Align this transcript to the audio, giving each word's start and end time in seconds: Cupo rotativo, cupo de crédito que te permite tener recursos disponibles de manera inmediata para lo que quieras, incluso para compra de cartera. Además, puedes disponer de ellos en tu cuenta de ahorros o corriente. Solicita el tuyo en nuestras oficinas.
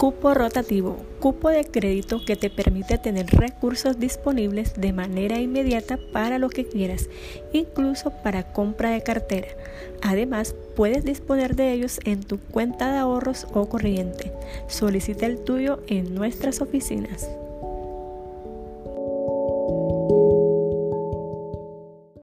Cupo 0.00 0.32
rotativo, 0.32 0.96
cupo 1.20 1.50
de 1.50 1.66
crédito 1.66 2.24
que 2.24 2.34
te 2.34 2.48
permite 2.48 2.96
tener 2.96 3.26
recursos 3.26 3.98
disponibles 3.98 4.72
de 4.80 4.94
manera 4.94 5.38
inmediata 5.40 5.98
para 6.10 6.38
lo 6.38 6.48
que 6.48 6.64
quieras, 6.64 7.10
incluso 7.52 8.08
para 8.08 8.50
compra 8.54 8.92
de 8.92 9.02
cartera. 9.02 9.48
Además, 10.00 10.54
puedes 10.74 11.04
disponer 11.04 11.54
de 11.54 11.74
ellos 11.74 12.00
en 12.06 12.22
tu 12.22 12.38
cuenta 12.38 12.90
de 12.90 12.96
ahorros 12.96 13.46
o 13.52 13.68
corriente. 13.68 14.32
Solicita 14.68 15.26
el 15.26 15.44
tuyo 15.44 15.82
en 15.86 16.14
nuestras 16.14 16.62
oficinas. 16.62 17.28